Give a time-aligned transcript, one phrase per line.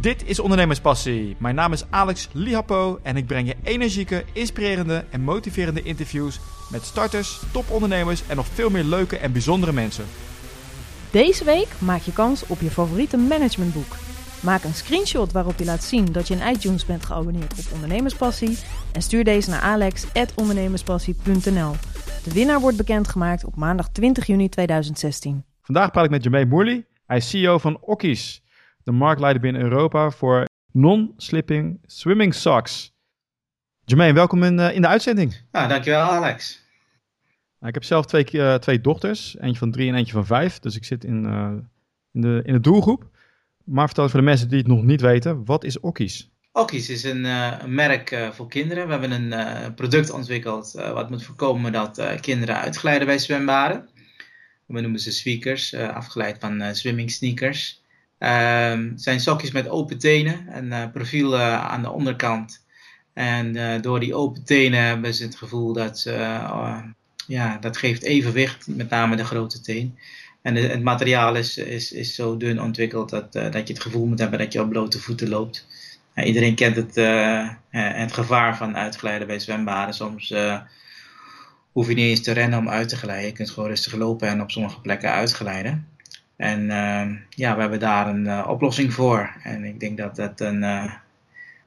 [0.00, 1.36] Dit is Ondernemerspassie.
[1.38, 6.82] Mijn naam is Alex Lihapo en ik breng je energieke, inspirerende en motiverende interviews met
[6.82, 10.04] starters, topondernemers en nog veel meer leuke en bijzondere mensen.
[11.10, 13.96] Deze week maak je kans op je favoriete managementboek.
[14.42, 18.58] Maak een screenshot waarop je laat zien dat je in iTunes bent geabonneerd op Ondernemerspassie
[18.92, 21.72] en stuur deze naar alex.ondernemerspassie.nl.
[22.24, 25.44] De winnaar wordt bekendgemaakt op maandag 20 juni 2016.
[25.62, 26.84] Vandaag praat ik met Jermaine Moerli.
[27.06, 28.42] Hij is CEO van Okkies,
[28.84, 32.92] de marktleider binnen Europa voor non-slipping swimming socks.
[33.84, 35.36] Jermaine, welkom in, eh, in de uitzending.
[35.52, 36.62] Nou, dankjewel Alex.
[37.58, 40.58] Nou, ik heb zelf twee, uh, twee dochters, eentje van drie en eentje van vijf.
[40.58, 41.52] Dus ik zit in, uh,
[42.12, 43.08] in, de, in de doelgroep.
[43.64, 46.30] Maar vertel voor de mensen die het nog niet weten, wat is Okkies?
[46.52, 47.20] Okkies is een,
[47.66, 48.86] merk voor kinderen.
[48.86, 53.88] We hebben een product ontwikkeld wat moet voorkomen dat kinderen uitglijden bij zwembaden.
[54.66, 57.79] We noemen ze sneakers, afgeleid van swimming sneakers.
[58.20, 62.64] Ehm, zijn sokjes met open tenen, een profiel aan de onderkant.
[63.12, 66.12] En door die open tenen hebben ze het gevoel dat ze
[67.26, 69.98] ja, dat geeft evenwicht, met name de grote teen.
[70.42, 74.18] En het materiaal is, is, is zo dun ontwikkeld dat, dat je het gevoel moet
[74.18, 75.66] hebben dat je op blote voeten loopt.
[76.14, 79.94] Iedereen kent het, uh, het gevaar van uitglijden bij zwembaden.
[79.94, 80.34] Soms
[81.72, 83.26] hoef je niet eens te rennen om uit te glijden.
[83.26, 85.86] Je kunt gewoon rustig lopen en op sommige plekken uitglijden.
[86.40, 86.66] En
[87.28, 89.36] ja, we hebben daar een oplossing voor.
[89.42, 90.90] En ik denk dat dat een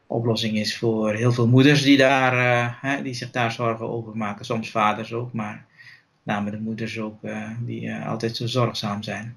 [0.07, 4.17] oplossing is voor heel veel moeders die, daar, uh, hè, die zich daar zorgen over
[4.17, 4.45] maken.
[4.45, 5.65] Soms vaders ook, maar
[6.23, 7.15] met name de moeders ook,
[7.59, 9.35] die altijd zo zorgzaam zijn.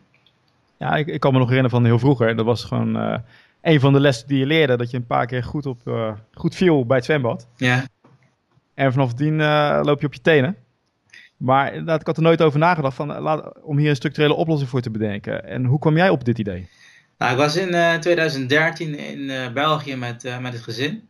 [0.76, 2.36] Ja, ik, ik kan me nog herinneren van heel vroeger.
[2.36, 3.20] Dat was gewoon
[3.60, 4.76] een van de lessen die je leerde.
[4.76, 5.80] Dat je een paar keer goed, op,
[6.32, 7.48] goed viel bij het zwembad.
[7.56, 7.84] Ja.
[8.74, 9.36] En vanaf dien
[9.82, 10.56] loop je op je tenen.
[11.36, 14.70] Maar inderdaad, ik had er nooit over nagedacht van, laat, om hier een structurele oplossing
[14.70, 15.44] voor te bedenken.
[15.44, 16.68] En hoe kwam jij op dit idee?
[17.18, 21.08] Nou, ik was in uh, 2013 in uh, België met, met het gezin.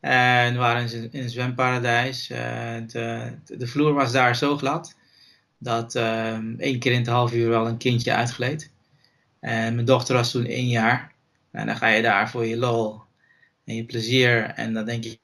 [0.00, 2.26] En we waren in, in een zwemparadijs.
[2.26, 4.96] De, de, vloer was daar zo glad
[5.58, 5.94] dat
[6.58, 8.70] één keer in het half uur wel een kindje uitgleed.
[9.40, 11.12] En mijn dochter was toen één jaar.
[11.50, 13.00] En dan ga je daar voor je lol
[13.64, 14.44] en je plezier.
[14.44, 15.18] En dan denk je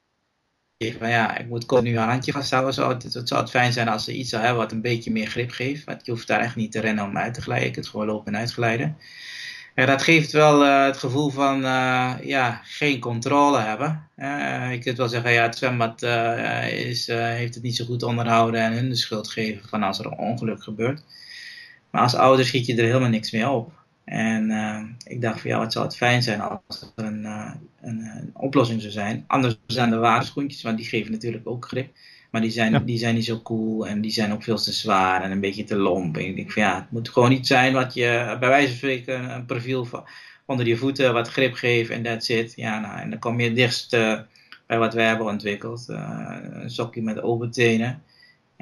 [1.00, 2.74] ja, ik moet nu een handje vasthouden.
[2.74, 5.10] Zou het, het zou het fijn zijn als ze iets zou hebben wat een beetje
[5.10, 5.84] meer grip geeft.
[5.84, 7.66] Want je hoeft daar echt niet te rennen om uit te glijden.
[7.66, 8.96] Je kunt gewoon lopen en uitglijden.
[9.74, 14.08] Ja, dat geeft wel uh, het gevoel van uh, ja, geen controle hebben.
[14.16, 16.02] Uh, je kunt wel zeggen, ja, het zwembad
[16.72, 20.06] is, heeft het niet zo goed onderhouden en hun de schuld geven van als er
[20.06, 21.04] een ongeluk gebeurt.
[21.90, 23.81] Maar als ouder schiet je er helemaal niks meer op.
[24.04, 24.50] En
[25.06, 28.80] ik dacht van ja, wat zou het fijn zijn als er een, een, een oplossing
[28.80, 29.24] zou zijn.
[29.26, 31.92] Anders zijn de waarschoentjes, want die geven natuurlijk ook grip.
[32.30, 35.22] Maar die zijn, die zijn niet zo cool en die zijn ook veel te zwaar
[35.22, 36.16] en een beetje te lomp.
[36.16, 38.76] En ik denk van ja, het moet gewoon iets zijn wat je bij wijze van
[38.76, 40.04] spreken een profiel van,
[40.46, 42.52] onder je voeten wat grip geeft en that's it.
[42.56, 44.20] Ja, nou, en dan kom je het dichtst uh,
[44.66, 45.84] bij wat wij hebben ontwikkeld.
[45.88, 48.02] Een sokje met open tenen.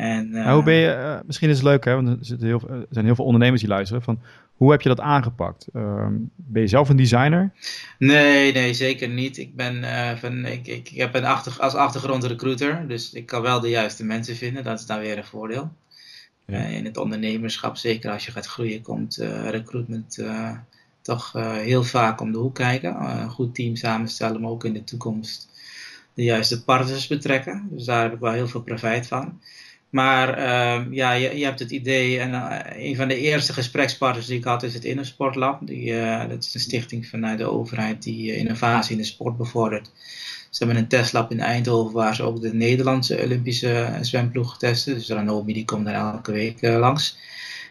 [0.01, 2.87] En, uh, hoe ben je, misschien is het leuk hè, want er, zitten heel, er
[2.91, 4.03] zijn heel veel ondernemers die luisteren.
[4.03, 4.21] Van,
[4.55, 5.67] hoe heb je dat aangepakt?
[5.73, 6.07] Uh,
[6.37, 7.53] ben je zelf een designer?
[7.99, 9.39] Nee, nee, zeker niet.
[9.39, 13.27] Ik ben uh, van, ik, ik, ik heb een achter, als achtergrond recruiter, dus ik
[13.27, 14.65] kan wel de juiste mensen vinden.
[14.65, 15.73] Dat is dan weer een voordeel.
[16.47, 16.59] Ja.
[16.59, 19.17] In het ondernemerschap, zeker als je gaat groeien, komt
[19.51, 20.25] recruitment
[21.03, 21.33] toch
[21.63, 23.03] heel vaak om de hoek kijken.
[23.03, 25.49] een goed team samenstellen, maar ook in de toekomst
[26.15, 27.69] de juiste partners betrekken.
[27.71, 29.41] Dus daar heb ik wel heel veel profijt van.
[29.91, 34.27] Maar uh, ja, je, je, hebt het idee, en uh, een van de eerste gesprekspartners
[34.27, 35.67] die ik had is het Innosportlab.
[35.67, 39.91] Die, uh, dat is een stichting vanuit de overheid die innovatie in de sport bevordert.
[40.51, 44.95] Ze hebben een testlab in Eindhoven waar ze ook de Nederlandse Olympische zwemploeg testen.
[44.95, 47.19] Dus Ranomi die komt daar elke week langs.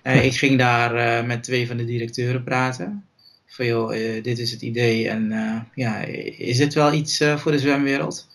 [0.03, 3.05] ik ging daar met twee van de directeuren praten.
[3.45, 3.89] Van joh,
[4.23, 5.33] dit is het idee en
[5.75, 5.97] ja,
[6.37, 8.27] is dit wel iets voor de zwemwereld?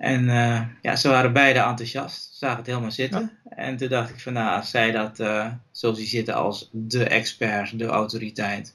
[0.00, 3.32] En uh, ja, ze waren beide enthousiast, zagen het helemaal zitten.
[3.44, 3.56] Ja.
[3.56, 7.04] En toen dacht ik van nou, als zij dat uh, zo zien zitten als de
[7.04, 8.74] expert, de autoriteit,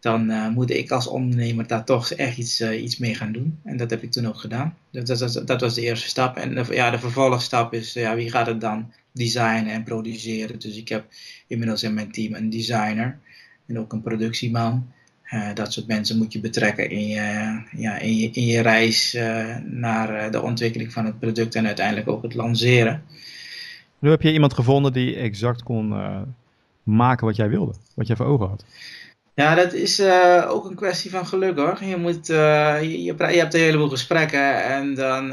[0.00, 3.58] dan uh, moet ik als ondernemer daar toch echt iets, iets mee gaan doen.
[3.64, 4.76] En dat heb ik toen ook gedaan.
[4.90, 6.36] Dat, dat, dat was de eerste stap.
[6.36, 10.58] En de, ja, de vervolgstap is, ja, wie gaat het dan designen en produceren?
[10.58, 11.04] Dus ik heb
[11.46, 13.18] inmiddels in mijn team een designer
[13.66, 14.92] en ook een productieman.
[15.34, 19.14] Uh, dat soort mensen moet je betrekken in je, ja, in je, in je reis
[19.14, 23.02] uh, naar de ontwikkeling van het product en uiteindelijk ook het lanceren.
[23.98, 26.20] Nu heb je iemand gevonden die exact kon uh,
[26.82, 28.64] maken wat jij wilde, wat jij voor ogen had.
[29.34, 30.02] Ja, dat is
[30.48, 31.84] ook een kwestie van geluk hoor.
[31.84, 35.28] Je, moet, je, je, je, hebt een heleboel gesprekken en dan,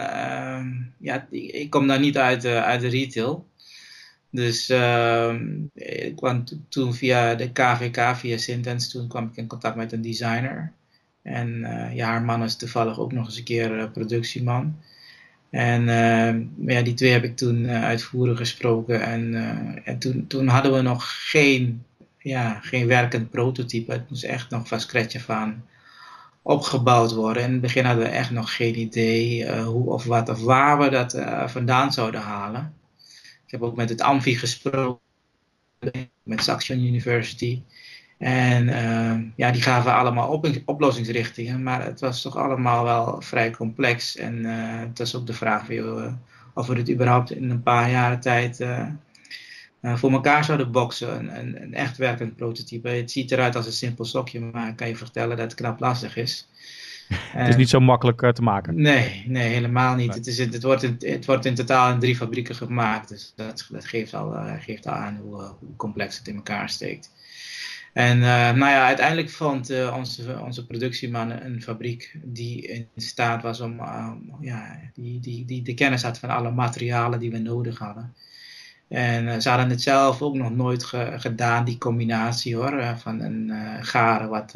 [0.98, 3.45] ja, ik kom daar niet uit, uit de retail.
[4.33, 5.33] Dus uh,
[5.74, 10.01] ik kwam toen via de KVK, via Sintens, toen kwam ik in contact met een
[10.01, 10.71] designer.
[11.21, 11.59] En
[11.94, 14.75] ja, haar man is toevallig ook nog eens een keer productieman.
[15.50, 15.85] En
[16.65, 19.01] ja, die twee heb ik toen uitvoerig gesproken.
[19.01, 19.35] En,
[19.85, 21.83] en toen, toen hadden we nog geen,
[22.18, 23.91] ja, geen werkend prototype.
[23.91, 25.63] Het moest echt nog van scratch af aan
[26.44, 27.44] opgebouwd worden.
[27.44, 30.80] In het begin hadden we echt nog geen idee uh, hoe of wat of waar
[30.80, 32.74] we dat uh, vandaan zouden halen.
[33.53, 35.01] Heb ook met het Amfi gesproken,
[36.23, 37.61] met Saxion University.
[38.17, 43.51] En uh, ja, die gaven allemaal op oplossingsrichtingen, maar het was toch allemaal wel vrij
[43.51, 44.15] complex.
[44.15, 44.45] En
[44.79, 45.67] het was ook de vraag
[46.53, 48.88] of we het überhaupt in een paar jaren tijd uh,
[49.81, 51.19] voor elkaar zouden boksen.
[51.19, 52.89] Een, een, een, echt werkend prototype.
[52.89, 55.79] Het ziet eruit als een simpel sokje, maar ik kan je vertellen dat het knap
[55.79, 56.47] lastig is.
[57.38, 58.81] het is niet zo makkelijk uh, te maken.
[58.81, 60.13] Nee, nee helemaal niet.
[60.13, 63.09] Het, is, het, wordt in, het wordt in totaal in drie fabrieken gemaakt.
[63.09, 66.69] Dus dat, dat geeft, al, uh, geeft al aan hoe, hoe, complex het in elkaar
[66.69, 67.11] steekt.
[67.94, 73.81] En nou ja, uiteindelijk vond onze, onze productieman een fabriek die in staat was om,
[74.41, 78.13] ja, die, die, die de kennis had van alle materialen die we nodig hadden.
[78.88, 80.83] En uh, ze hadden het zelf ook nog nooit
[81.17, 83.51] gedaan, die combinatie hoor, van een
[83.81, 84.56] garen wat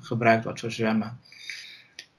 [0.00, 1.18] gebruikt wordt voor zwemmen.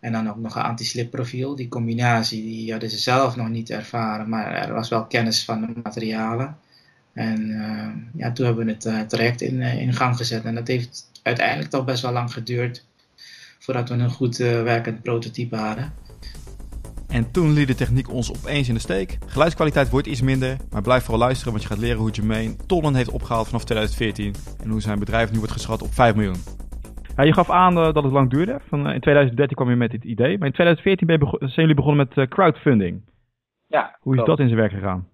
[0.01, 1.55] En dan ook nog een anti-slip profiel.
[1.55, 5.61] Die combinatie die hadden ze zelf nog niet ervaren, maar er was wel kennis van
[5.61, 6.57] de materialen.
[7.13, 7.47] En
[8.15, 10.43] ja, toen hebben we het traject in, in gang gezet.
[10.43, 12.85] En dat heeft uiteindelijk toch best wel lang geduurd
[13.59, 15.93] voordat we een goed werkend prototype hadden.
[17.11, 19.17] En toen liet de techniek ons opeens in de steek.
[19.25, 22.95] Geluidskwaliteit wordt iets minder, maar blijf vooral luisteren, want je gaat leren hoe Jermaine tonnen
[22.95, 26.43] heeft opgehaald vanaf 2014 en hoe zijn bedrijf nu wordt geschat op 5 miljoen.
[27.15, 28.59] Ja, je gaf aan uh, dat het lang duurde.
[28.59, 31.51] Van, uh, in 2013 kwam je met dit idee, maar in 2014 ben je zijn
[31.55, 33.01] jullie begonnen met uh, crowdfunding.
[33.67, 33.97] Ja.
[33.99, 34.29] Hoe is klopt.
[34.29, 35.09] dat in zijn werk gegaan?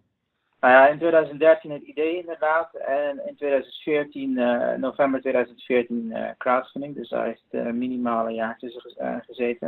[0.59, 4.33] Nou ja, in 2013 het idee inderdaad en in 2014,
[4.79, 8.81] november 2014 crowdfunding, dus daar heeft het minimaal een jaar tussen
[9.25, 9.67] gezeten.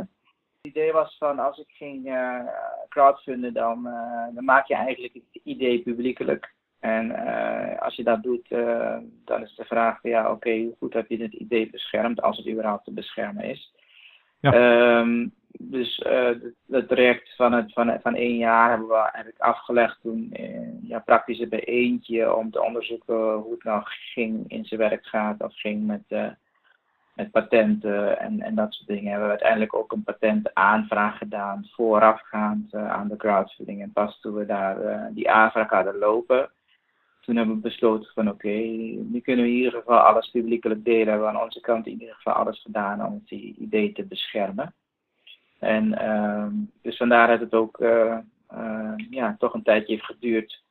[0.62, 2.18] Het idee was van als ik ging
[2.88, 3.88] crowdfunden, dan,
[4.34, 6.54] dan maak je eigenlijk het idee publiekelijk.
[6.80, 8.48] En uh, als je dat doet,
[9.24, 12.36] dan is de vraag: ja, oké, okay, hoe goed heb je het idee beschermd, als
[12.36, 13.74] het überhaupt te beschermen is?
[14.40, 14.98] Ja.
[14.98, 16.06] Um, dus
[16.70, 20.34] het traject van, het, van, van één jaar hebben we eigenlijk afgelegd toen
[20.82, 25.42] ja, praktisch bij eentje om te onderzoeken hoe het nou ging in zijn werk gaat
[25.42, 26.36] of ging met
[27.20, 32.74] met patenten en, en dat soort dingen hebben we uiteindelijk ook een patentaanvraag gedaan voorafgaand
[32.74, 33.82] uh, aan de crowdfunding.
[33.82, 36.50] En pas toen we daar uh, die aanvraag hadden lopen,
[37.20, 40.84] toen hebben we besloten van oké, okay, nu kunnen we in ieder geval alles publiekelijk
[40.84, 41.04] delen.
[41.04, 44.74] We hebben aan onze kant in ieder geval alles gedaan om het idee te beschermen.
[45.58, 46.46] En uh,
[46.82, 48.18] dus vandaar dat het ook uh,
[49.10, 50.62] ja, toch een tijdje heeft geduurd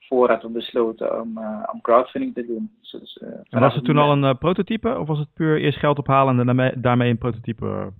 [0.00, 2.70] voordat we besloten om, uh, om crowdfunding te doen.
[2.80, 3.18] Dus,
[3.50, 6.46] en was het toen al een prototype of was het puur eerst geld ophalen en
[6.46, 7.92] daarmee, daarmee een prototype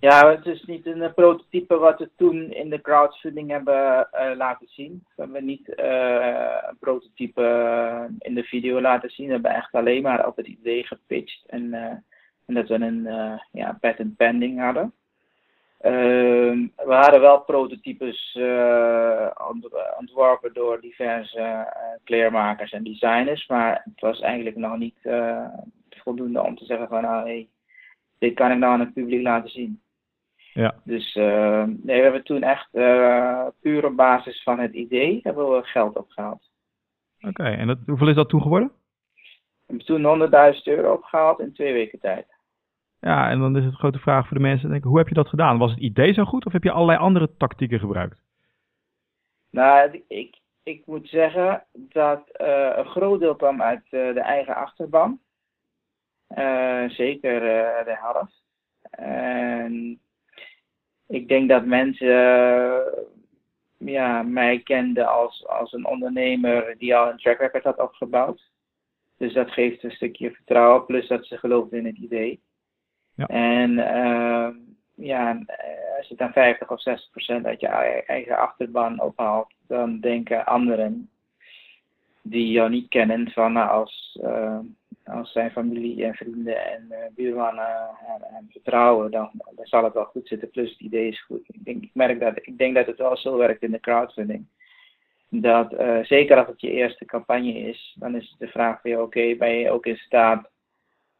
[0.00, 5.04] Ja, het is niet een prototype wat we toen in de crowdfunding hebben laten zien.
[5.16, 7.42] We hebben niet een prototype
[8.18, 9.26] in de video laten zien.
[9.26, 11.74] We hebben echt alleen maar op het idee gepitcht en,
[12.46, 13.08] en dat we een
[13.52, 14.92] ja, patent pending hadden.
[15.82, 18.38] Uh, we hadden wel prototypes
[19.98, 21.72] ontworpen door diverse
[22.04, 24.98] kleermakers en designers, maar het was eigenlijk nog niet
[25.88, 27.48] voldoende om te zeggen van nou hey,
[28.18, 29.80] dit kan ik nou aan het publiek laten zien.
[30.52, 30.74] Ja.
[30.84, 32.70] Dus nee, we hebben toen echt
[33.60, 36.50] puur op basis van het idee hebben we geld opgehaald.
[37.18, 38.70] Oké, okay, en dat, hoeveel is dat toen geworden?
[39.66, 42.26] We hebben toen 100.000 euro opgehaald in twee weken tijd.
[43.00, 44.70] Ja, en dan is het een grote vraag voor de mensen.
[44.70, 45.58] Denken, hoe heb je dat gedaan?
[45.58, 48.18] Was het idee zo goed of heb je allerlei andere tactieken gebruikt?
[49.50, 55.20] Nou, ik, ik moet zeggen dat uh, een groot deel kwam uit de eigen achterban.
[56.36, 57.40] Uh, zeker
[57.84, 58.42] de helft.
[58.90, 60.00] En
[61.06, 62.16] ik denk dat mensen
[63.78, 68.50] ja, mij kenden als, als een ondernemer die al een track record had opgebouwd.
[69.16, 72.40] Dus dat geeft een stukje vertrouwen, plus dat ze geloofden in het idee.
[73.14, 73.26] Ja.
[73.26, 74.48] En uh,
[74.94, 75.44] ja,
[75.98, 77.66] als je dan 50 of 60 procent uit je
[78.06, 81.10] eigen achterban ophaalt, dan denken anderen
[82.22, 84.58] die jou niet kennen van nou, als, uh,
[85.10, 87.66] als zijn familie en vrienden en uh, buurmannen
[88.22, 89.30] hem vertrouwen, dan,
[89.62, 90.50] zal het wel goed zitten.
[90.50, 91.48] Plus het idee is goed.
[91.48, 94.46] Ik denk, ik merk dat, ik denk dat het wel zo werkt in de crowdfunding.
[95.28, 99.00] Dat uh, zeker als het je eerste campagne is, dan is het de vraag van
[99.00, 100.50] oké, ben je ook in staat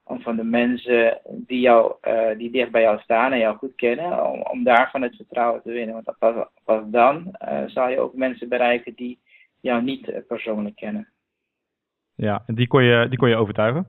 [0.04, 3.74] om van de mensen die, jou, uh, die dicht bij jou staan en jou goed
[3.74, 5.94] kennen, om, om daarvan het vertrouwen te winnen.
[5.94, 7.34] Want pas, pas dan
[7.66, 9.18] zal je ook mensen bereiken die
[9.60, 11.08] jou niet persoonlijk kennen.
[12.18, 13.88] Ja, en die kon je, die kon je overtuigen?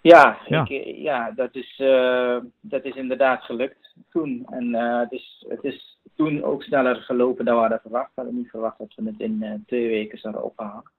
[0.00, 0.66] Ja, Ja.
[0.68, 4.46] Ik, ja dat, is, eh, dat is inderdaad gelukt toen.
[4.50, 8.06] En eh, het, is, het is toen ook sneller gelopen dan we hadden verwacht.
[8.14, 10.90] We hadden niet verwacht dat we het in eh, twee weken zouden ophalen.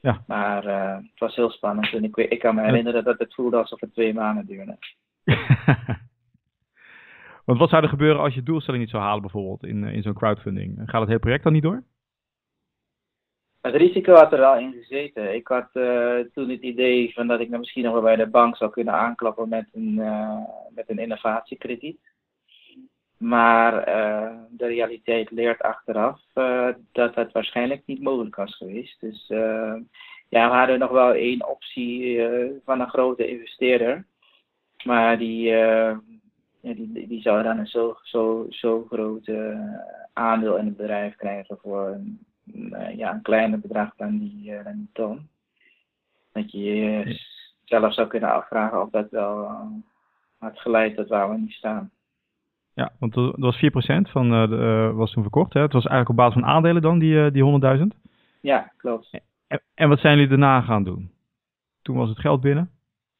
[0.00, 0.24] Ja.
[0.26, 0.64] Maar
[0.96, 1.92] het was heel spannend.
[1.92, 4.78] En ik, ik kan me herinneren dat het voelde alsof het twee maanden duurde.
[7.44, 10.14] Want wat zou er gebeuren als je doelstelling niet zou halen bijvoorbeeld in, in zo'n
[10.14, 10.82] crowdfunding?
[10.84, 11.82] Gaat het hele project dan niet door?
[13.62, 15.34] Het risico had er al in gezeten.
[15.34, 18.26] Ik had eh, toen het idee van dat ik nou misschien nog wel bij de
[18.26, 20.38] bank zou kunnen aanklappen met een, eh,
[20.74, 22.00] met een innovatiekrediet.
[23.16, 26.20] Maar eh, de realiteit leert achteraf
[26.92, 29.00] dat dat waarschijnlijk niet mogelijk was geweest.
[29.00, 29.26] Dus
[30.28, 32.22] ja, we hadden nog wel één optie
[32.64, 34.06] van een grote investeerder.
[34.84, 35.54] Maar die,
[36.60, 39.30] die, die zou dan een zo, zo, zo groot
[40.12, 42.31] aandeel in het bedrijf krijgen voor een,
[42.96, 45.28] ja, een kleiner bedrag dan die, eh, dan die ton.
[46.32, 47.20] Dat je je
[47.64, 49.66] zelf zou kunnen afvragen of dat wel eh,
[50.38, 51.90] had geleid tot waar we nu staan.
[52.74, 55.52] Ja, want dat was 4% van eh, de, eh, was toen verkocht.
[55.52, 55.60] Hè?
[55.60, 57.94] Het was eigenlijk op basis van aandelen dan, die, eh, die 100.000.
[58.40, 59.10] Ja, klopt.
[59.46, 61.10] En, en wat zijn jullie daarna gaan doen?
[61.82, 62.70] Toen was het geld binnen.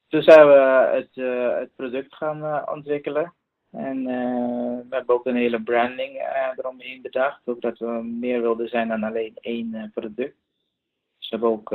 [0.09, 3.33] Toen zijn we het, eh, het product gaan eh, ontwikkelen.
[3.73, 7.41] En eh, we hebben ook een hele branding eh, eromheen bedacht.
[7.45, 10.37] Ook dat we meer wilden zijn dan alleen één eh, product.
[11.19, 11.69] Dus we hebben ook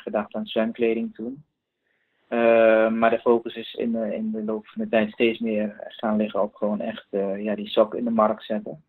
[0.00, 1.44] gedacht aan zwemkleding toen.
[2.98, 6.16] Maar de focus is in de, in de loop van de tijd steeds meer gaan
[6.16, 7.06] liggen op gewoon echt
[7.36, 8.84] ja, die sok in de markt zetten.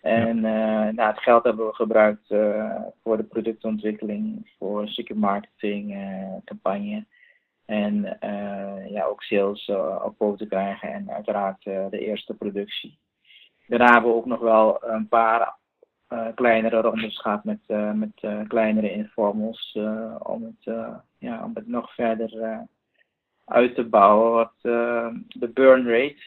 [0.00, 2.26] En eh, nou, het geld hebben we gebruikt
[3.02, 5.96] voor de productontwikkeling, voor stukje marketing,
[6.44, 7.06] campagne.
[7.68, 12.98] En eh, ja, ook sales eh, op poten krijgen en uiteraard eh, de eerste productie.
[13.66, 15.56] Daarna hebben we ook nog wel een paar
[16.06, 21.44] eh, kleinere rondes gehad met, eh, met eh, kleinere informals eh, om, het, eh, ja,
[21.44, 22.60] om het nog verder eh,
[23.44, 24.32] uit te bouwen.
[24.32, 26.22] Wat, eh, de burn rate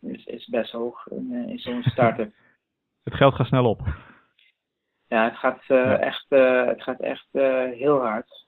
[0.00, 2.32] is, is best hoog in, eh, in zo'n start-up.
[3.04, 3.80] Het geld gaat snel op.
[5.06, 5.98] Ja, het gaat eh, Ja.
[5.98, 8.44] echt, eh, het gaat echt eh, heel hard.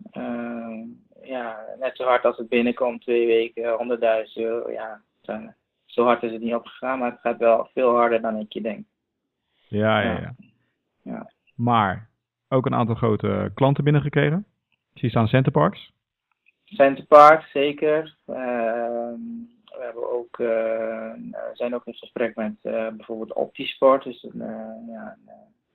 [1.22, 4.70] Ja, net zo hard als het binnenkomt, twee weken, 100.000 euro.
[4.70, 5.52] Ja, zo-
[5.84, 8.60] zo hard is het niet opgegaan, maar het gaat wel veel harder dan ik je
[8.60, 8.86] denk.
[9.68, 10.34] Ja, ja, Ja.
[11.02, 11.30] ja.
[11.54, 12.08] Maar
[12.48, 14.44] ook een aantal grote klanten binnengekregen.
[14.94, 15.92] Zie staan Centerparks.
[16.64, 18.16] Centerpark, zeker.
[18.26, 19.20] Ehm,
[19.64, 21.12] we hebben ook, eh,
[21.52, 25.16] zijn ook in gesprek met eh, bijvoorbeeld Optisport, dus een, eh, ja,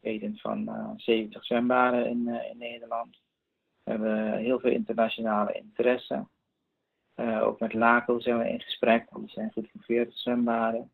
[0.02, 3.18] een van eh, 70 zwembaden in, in Nederland.
[3.88, 6.26] We hebben heel veel internationale interesse.
[7.16, 10.92] Eh, ook met LACO zijn we in gesprek, die zijn goed voor 40 zwembaden.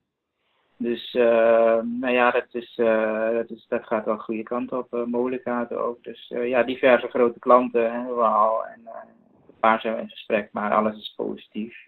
[0.78, 4.72] Dus eh, nou ja, dat, is, eh, dat, is, dat gaat wel de goede kant
[4.72, 6.04] op, uh, mogelijkheden ook.
[6.04, 8.66] Dus eh, ja, diverse grote klanten hebben we al.
[8.66, 8.94] En, eh,
[9.48, 11.88] een paar zijn we in gesprek, maar alles is positief.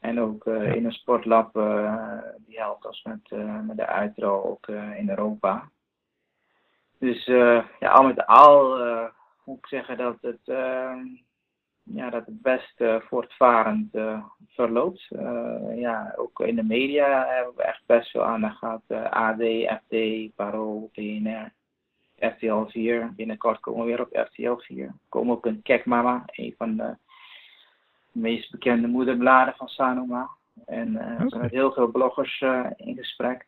[0.00, 4.44] En ook eh, in een sportlab, eh, die helpt ons met, eh, met de uitrol
[4.44, 5.68] ook eh, in Europa.
[6.98, 9.04] Dus eh, ja, al met al eh,
[9.46, 10.96] moet ik zeggen dat het, eh,
[11.82, 15.06] ja, dat het best eh, voortvarend eh, verloopt.
[15.10, 18.82] Eh, ja, ook in de media hebben we echt best veel aandacht gehad.
[18.86, 19.42] Eh, AD,
[19.82, 19.96] FD,
[20.34, 21.52] Parool, BNR.
[22.18, 23.12] RTL 4.
[23.16, 24.94] Binnenkort komen we weer op RTL 4.
[25.08, 26.96] Komen ook in Kekmama, een van de
[28.12, 30.30] meest bekende moederbladen van Sanoma.
[30.66, 31.28] En we Oké.
[31.28, 32.40] zijn met heel veel bloggers
[32.76, 33.46] in gesprek.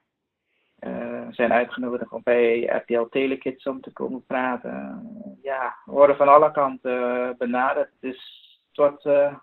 [0.79, 5.08] We zijn uitgenodigd om bij RTL Telekids om te komen praten.
[5.49, 7.91] Ja, we worden van alle kanten eh, benaderd.
[8.01, 8.17] Dus
[8.69, 9.35] het, wordt, eh,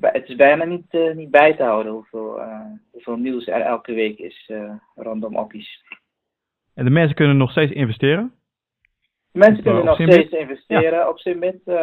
[0.00, 2.42] het is bijna niet, eh, niet bij te houden hoeveel,
[2.90, 4.52] hoeveel nieuws er elke week is
[4.94, 5.82] rondom oppies.
[6.74, 8.32] En de mensen kunnen nog steeds investeren.
[9.34, 11.08] Mensen kunnen nog steeds investeren.
[11.08, 11.74] Op Simit eh,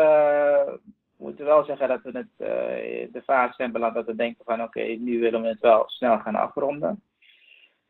[1.18, 4.46] we moeten wel zeggen dat we het, eh, de fase zijn beland dat we denken
[4.46, 7.01] van oké, nu willen we het wel snel gaan afronden.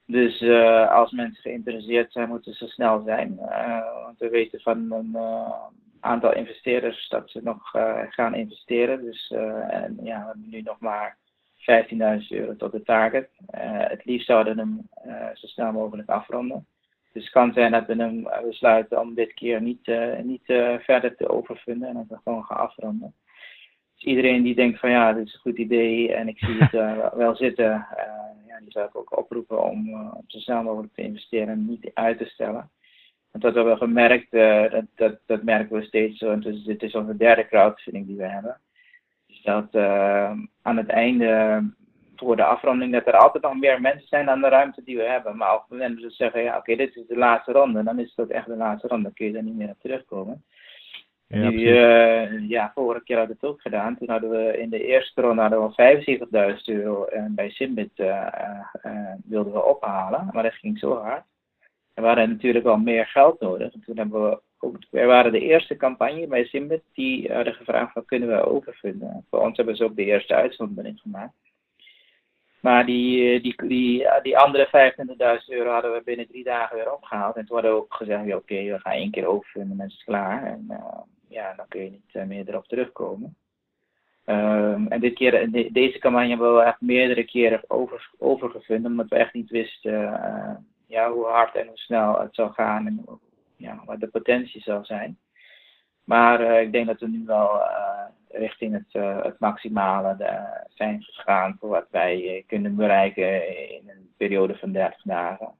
[0.05, 3.39] Dus eh, als mensen geïnteresseerd zijn, moeten ze snel zijn.
[3.39, 5.51] Eh, want we weten van een eh,
[5.99, 7.69] aantal investeerders dat ze nog
[8.09, 9.01] gaan investeren.
[9.01, 9.31] Dus
[9.69, 11.17] en, ja, we hebben nu nog maar
[11.57, 13.29] 15.000 euro tot de target.
[13.51, 14.89] Het liefst zouden we hem
[15.33, 16.65] zo snel mogelijk afronden.
[17.13, 19.91] Dus het kan zijn dat we hem besluiten om dit keer niet,
[20.23, 20.45] niet
[20.79, 23.13] verder te overfunden en dat we gewoon gaan afronden.
[23.95, 26.71] Dus iedereen die denkt van ja, dit is een goed idee en ik zie het
[27.15, 27.87] wel- zitten,
[28.61, 32.17] die zou ik ook oproepen om, om zo snel mogelijk te investeren en niet uit
[32.17, 32.69] te stellen.
[33.31, 36.31] Want dat hebben we gemerkt, eh, dat, dat, merken we steeds zo.
[36.31, 38.59] En dus dit is onze derde crowdfunding die we hebben.
[39.27, 41.63] Dus dat eh, aan het einde
[42.15, 45.03] voor de afronding dat er altijd nog meer mensen zijn dan de ruimte die we
[45.03, 45.37] hebben.
[45.37, 47.99] Maar op het moment dat we zeggen, ja oké, dit is de laatste ronde, dan
[47.99, 49.03] is het echt de laatste ronde.
[49.03, 50.43] Dan kun je er niet meer op terugkomen.
[51.31, 53.97] Ja, nu, uh, ja, vorige keer hadden we het ook gedaan.
[53.97, 58.27] Toen hadden we in de eerste ronde hadden we 75.000 euro en bij Simbit uh,
[59.25, 61.23] wilden we ophalen, maar dat ging zo hard.
[61.93, 63.73] En we hadden natuurlijk wel meer geld nodig.
[63.73, 67.93] En toen hebben we ook, wij waren de eerste campagne bij Simbit die hadden gevraagd
[67.93, 69.25] van kunnen we overfunden.
[69.29, 71.33] Voor ons hebben ze ook de eerste uitzondering gemaakt.
[72.59, 74.93] Maar die, die, die, die andere
[75.41, 77.35] 25.000 euro hadden we binnen drie dagen weer opgehaald.
[77.35, 79.91] En toen hadden we ook gezegd, ja, oké, we gaan één keer overfunden en het
[79.91, 80.45] is klaar.
[80.45, 80.65] En
[81.31, 83.35] ja, dan kun je niet uh, meer erop terugkomen.
[84.25, 89.09] Um, en dit keer, de, deze campagne hebben we echt meerdere keren over, overgevonden, omdat
[89.09, 90.55] we echt niet wisten uh,
[90.87, 93.05] ja, hoe hard en hoe snel het zou gaan en
[93.55, 95.17] ja, wat de potentie zou zijn.
[96.03, 97.61] Maar ik denk dat we nu wel
[98.27, 104.57] richting het, het maximale uh, zijn gegaan voor wat wij kunnen bereiken in een periode
[104.57, 105.53] van 30 dagen.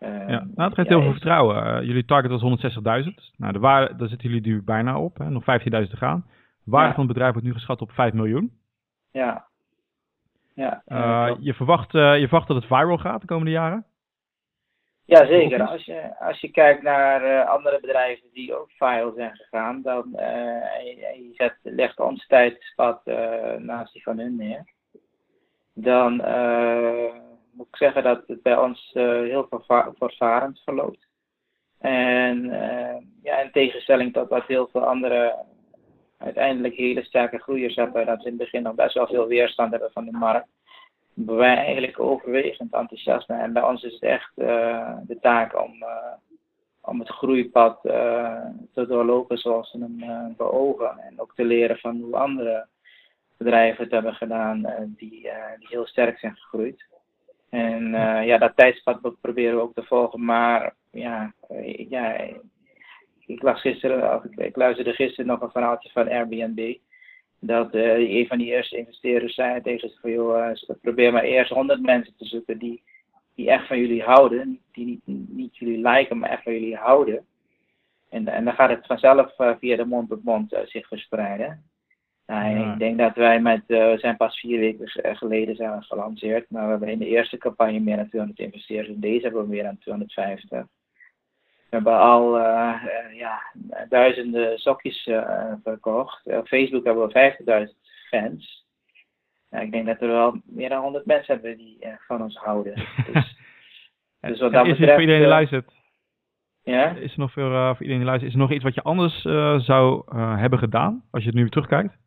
[0.00, 1.86] Ja, nou, het geeft heel veel vertrouwen.
[1.86, 3.36] jullie target was 160.000.
[3.36, 5.18] Nou, de waarde, daar zitten jullie nu bijna op.
[5.18, 5.30] Hè?
[5.30, 6.24] Nog 15.000 te gaan.
[6.64, 6.94] De waarde ja.
[6.94, 8.52] van het bedrijf wordt nu geschat op 5 miljoen.
[9.12, 9.46] Ja.
[10.54, 10.82] ja
[11.40, 13.84] je, verwacht, je verwacht dat het viral gaat de komende jaren?
[15.04, 15.66] Ja, zeker.
[15.66, 20.08] Als je, als je kijkt naar uh, andere bedrijven die ook file zijn gegaan, dan
[20.84, 23.00] je, je zet, legt ons tijdspad
[23.58, 24.64] naast die van hun neer.
[25.74, 26.20] Dan
[27.52, 29.46] moet ik zeggen dat het bij ons heel
[29.98, 31.08] voortvarend verloopt.
[31.78, 32.44] En
[33.22, 35.44] ja, in tegenstelling tot wat heel veel andere
[36.18, 39.70] uiteindelijk hele sterke groeiers hebben, dat ze in het begin nog best wel veel weerstand
[39.70, 40.48] hebben van de markt
[41.26, 43.36] wij eigenlijk overwegend enthousiasme.
[43.36, 46.12] En bij ons is het echt uh, de taak om, uh,
[46.80, 50.98] om het groeipad uh, te doorlopen zoals ze hem beogen.
[50.98, 52.66] En ook te leren van hoe andere
[53.36, 54.62] bedrijven het hebben gedaan
[54.96, 56.88] die, die heel sterk zijn gegroeid.
[57.50, 57.90] En
[58.24, 60.24] ja, dat tijdspad proberen we ook te volgen.
[60.24, 61.34] Maar ja,
[61.88, 62.16] ja
[63.26, 66.76] ik, las gisteren, luisterde gisteren nog een verhaaltje van Airbnb
[67.40, 71.52] dat uh, een van die eerste investeerders zei tegen ze van joh, probeer maar eerst
[71.52, 72.82] 100 mensen te zoeken die,
[73.34, 77.26] die echt van jullie houden, die niet, niet jullie lijken, maar echt van jullie houden.
[78.08, 81.69] En, en dan gaat het vanzelf via de mond tot mond zich verspreiden.
[82.30, 82.72] Nou, ja.
[82.72, 86.70] Ik denk dat wij met, we zijn pas vier weken geleden zijn gelanceerd, maar we
[86.70, 88.88] hebben in de eerste campagne meer dan 200 investeerders.
[88.88, 90.50] In deze hebben we meer dan 250.
[90.50, 90.66] We
[91.76, 92.74] hebben al uh,
[93.12, 93.42] ja,
[93.88, 95.10] duizenden sokjes
[95.62, 96.26] verkocht.
[96.26, 97.74] Op Facebook hebben we 50.000
[98.08, 98.66] fans.
[99.50, 102.74] ik denk dat er wel meer dan 100 mensen hebben die van ons houden.
[104.20, 105.72] Dus, dus wat dat is betreft, voor iedereen die luistert?
[106.62, 106.90] Ja?
[106.90, 109.20] Is er nog voor, voor iedereen die luistert, is er nog iets wat je anders
[109.64, 111.99] zou hebben gedaan als je het nu terugkijkt?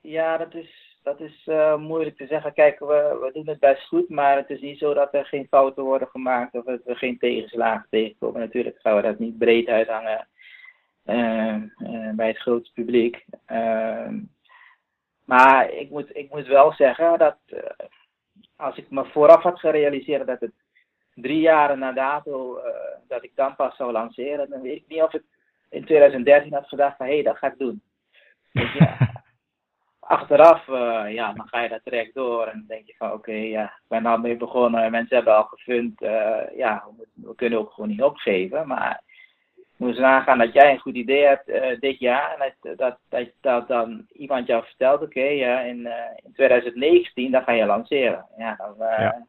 [0.00, 2.52] Ja, dat is dat is uh, moeilijk te zeggen.
[2.52, 5.46] Kijk, we, we doen het best goed, maar het is niet zo dat er geen
[5.46, 8.40] fouten worden gemaakt of dat we geen tegenslagen tegenkomen.
[8.40, 10.28] Natuurlijk gaan we dat niet breed uithangen
[11.04, 13.24] uh, uh, bij het grote publiek.
[13.46, 14.18] Ehm,
[15.24, 17.36] maar ik moet, ik moet wel zeggen dat
[18.56, 20.54] als ik me vooraf had gerealiseerd dat het
[21.14, 22.60] drie jaren na dato,
[23.08, 25.22] dat ik dan pas zou lanceren, dan weet ik niet of ik
[25.70, 27.82] in 2013 had gedacht van hé, hey, dat ga ik doen.
[28.52, 28.96] Dus ja,
[30.00, 33.16] achteraf, uh, ja, dan ga je dat traject door en dan denk je van oké,
[33.16, 37.34] okay, ja, ik ben al mee begonnen, mensen hebben al gefund, uh, ja, we, we,
[37.34, 39.02] kunnen ook gewoon niet opgeven, maar
[39.76, 42.98] moet eens nagaan dat jij een goed idee hebt uh, dit jaar en dat, dat,
[43.08, 45.88] dat, dat, dan iemand jou vertelt, oké, okay, ja, in,
[46.24, 48.26] in 2019 dan ga je lanceren.
[48.36, 49.26] Ja, dan, ja.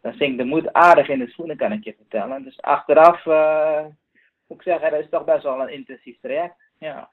[0.00, 2.42] dan zinkt de moed aardig in de schoenen, kan ik je vertellen.
[2.44, 3.24] Dus achteraf
[4.48, 7.10] moet ik zeggen, dat is toch best wel een intensief traject, ja.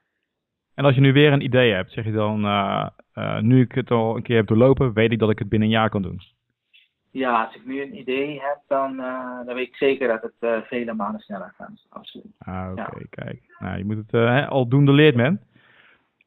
[0.74, 3.72] En als je nu weer een idee hebt, zeg je dan, uh, uh, nu ik
[3.72, 6.02] het al een keer heb doorlopen, weet ik dat ik het binnen een jaar kan
[6.02, 6.20] doen?
[7.10, 10.66] Ja, als ik nu een idee heb, dan, uh, dan weet ik zeker dat het
[10.66, 11.86] vele maanden sneller gaat.
[11.88, 12.26] Absoluut.
[12.38, 13.06] Ah, oké, okay, ja.
[13.10, 13.42] kijk.
[13.58, 15.40] Nou, je moet het hè, al doen, leert men.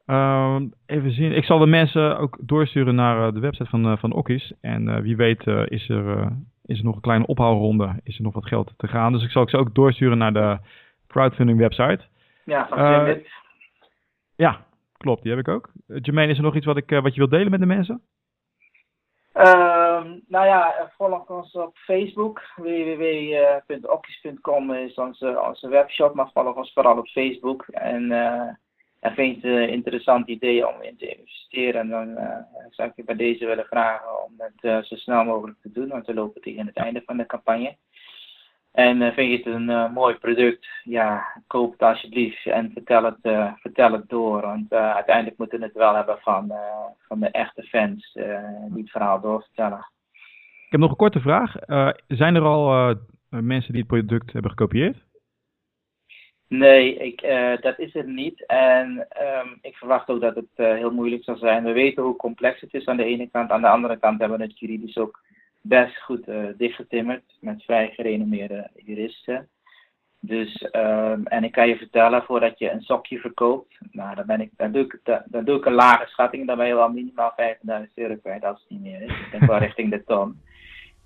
[0.06, 1.32] Ehm, even zien.
[1.32, 4.26] Ik zal de mensen ook doorsturen naar de website van, van.
[4.62, 6.32] En wie weet is, er,
[6.66, 9.12] is er nog een kleine ophaalronde, is er nog wat geld te gaan.
[9.12, 10.58] Dus ik zal ik ze ook doorsturen naar de
[11.16, 12.00] crowdfunding website.
[12.44, 13.24] Ja, van
[14.36, 14.66] ja,
[14.98, 15.22] klopt.
[15.22, 15.70] Die heb ik ook.
[15.88, 17.66] Uh, Jermaine, is er nog iets wat, ik, uh, wat je wilt delen met de
[17.66, 18.02] mensen?
[19.34, 22.42] Uh, nou ja, volg ons op Facebook.
[22.56, 23.64] www.okkies.com
[24.74, 27.66] is onze, onze webshop, maar volg ons vooral op Facebook.
[27.68, 28.50] En, uh,
[29.00, 32.18] en vind je het een interessant idee om in te investeren, dan
[32.70, 36.06] zou ik je bij deze willen vragen om het zo snel mogelijk te doen, want
[36.06, 37.78] we lopen tegen het einde van de campagne.
[38.76, 43.04] En uh, vind je het een uh, mooi product, ja, koop het alsjeblieft en vertel
[43.04, 44.42] het, uh, vertel het door.
[44.42, 46.54] Want uiteindelijk moeten we het wel hebben van,
[47.08, 48.12] van de echte fans
[48.70, 49.88] die het verhaal doorvertellen.
[50.66, 51.56] Ik heb nog een korte vraag.
[52.08, 52.96] zijn er al
[53.30, 54.98] mensen die het product hebben gekopieerd?
[56.48, 57.22] Nee, ik,
[57.62, 58.46] dat is het niet.
[58.46, 59.08] En
[59.42, 61.64] um, ik verwacht ook dat het heel moeilijk zal zijn.
[61.64, 63.50] We weten hoe complex het is aan de ene kant.
[63.50, 65.25] Aan de andere kant hebben we het juridisch ook
[65.68, 69.48] best goed uh, dichtgetimmerd met vrij gerenommeerde juristen.
[70.20, 74.42] Dus, um, en ik kan je vertellen, voordat je een sokje verkoopt, nou, dan, ben
[74.42, 76.90] ik, dan, doe ik, dan, dan doe ik een lage schatting, dan ben je wel
[76.90, 77.34] minimaal
[77.86, 79.10] 50.000 euro kwijt als het niet meer is.
[79.10, 80.42] Ik denk wel richting de ton.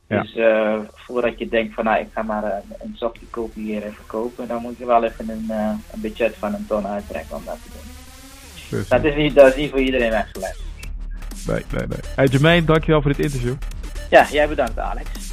[0.07, 0.21] Ja.
[0.21, 3.93] Dus uh, voordat je denkt van nou ik ga maar een, een sokje kopiëren en
[3.93, 7.45] verkopen, dan moet je wel even een, uh, een budget van een ton uittrekken om
[7.45, 8.83] dat te doen.
[8.89, 10.63] Dat is, niet, dat is niet voor iedereen weggelegd.
[11.47, 11.99] Nee, nee, nee.
[12.15, 13.55] Hey Jermaine, dankjewel voor dit interview.
[14.09, 15.28] Ja, jij bedankt Alex.